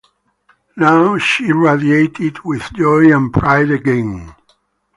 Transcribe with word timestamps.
Now 0.77 1.19
she 1.19 1.51
radiated 1.51 2.39
with 2.43 2.73
joy 2.73 3.15
and 3.15 3.31
pride 3.31 3.69
again. 3.69 4.33